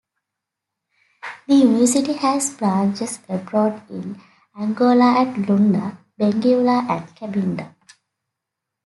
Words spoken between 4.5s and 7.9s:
Angola at Luanda, Benguela, and Cabinda.